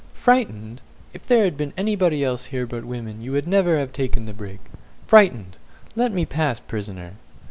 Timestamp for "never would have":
3.39-3.93